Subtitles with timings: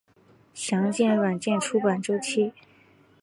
[0.55, 2.51] 详见软件出版周期。